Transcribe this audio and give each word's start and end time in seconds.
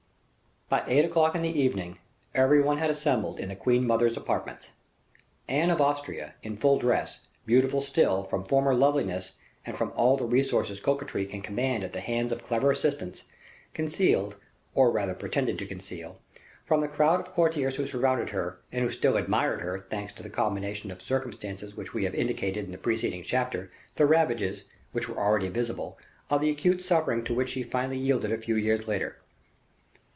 By 0.77 0.85
eight 0.87 1.03
o'clock 1.03 1.35
in 1.35 1.41
the 1.41 1.49
evening, 1.49 1.97
every 2.33 2.61
one 2.61 2.77
had 2.77 2.89
assembled 2.89 3.41
in 3.41 3.49
the 3.49 3.57
queen 3.57 3.85
mother's 3.85 4.15
apartments. 4.15 4.69
Anne 5.49 5.69
of 5.69 5.81
Austria, 5.81 6.35
in 6.43 6.55
full 6.55 6.79
dress, 6.79 7.19
beautiful 7.45 7.81
still, 7.81 8.23
from 8.23 8.45
former 8.45 8.73
loveliness, 8.73 9.33
and 9.65 9.75
from 9.75 9.91
all 9.97 10.15
the 10.15 10.23
resources 10.23 10.79
coquetry 10.79 11.25
can 11.25 11.41
command 11.41 11.83
at 11.83 11.91
the 11.91 11.99
hands 11.99 12.31
of 12.31 12.41
clever 12.41 12.71
assistants, 12.71 13.25
concealed, 13.73 14.37
or 14.73 14.91
rather 14.91 15.13
pretended 15.13 15.59
to 15.59 15.65
conceal, 15.65 16.21
from 16.63 16.79
the 16.79 16.87
crowd 16.87 17.19
of 17.19 17.33
courtiers 17.33 17.75
who 17.75 17.85
surrounded 17.85 18.29
her, 18.29 18.61
and 18.71 18.85
who 18.85 18.89
still 18.89 19.17
admired 19.17 19.59
her, 19.59 19.77
thanks 19.89 20.13
to 20.13 20.23
the 20.23 20.29
combination 20.29 20.89
of 20.89 21.01
circumstances 21.01 21.75
which 21.75 21.93
we 21.93 22.05
have 22.05 22.15
indicated 22.15 22.63
in 22.63 22.71
the 22.71 22.77
preceding 22.77 23.23
chapter, 23.23 23.69
the 23.95 24.05
ravages, 24.05 24.63
which 24.93 25.09
were 25.09 25.17
already 25.19 25.49
visible, 25.49 25.97
of 26.29 26.39
the 26.39 26.49
acute 26.49 26.81
suffering 26.81 27.25
to 27.25 27.33
which 27.35 27.49
she 27.49 27.61
finally 27.61 27.97
yielded 27.97 28.31
a 28.31 28.37
few 28.37 28.55
years 28.55 28.87
later. 28.87 29.17